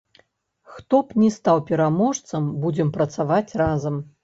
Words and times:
Хто 0.77 1.01
б 1.09 1.19
ні 1.23 1.29
стаў 1.35 1.61
пераможцам, 1.69 2.49
будзем 2.65 2.93
працаваць 2.99 3.47
разам. 3.67 4.05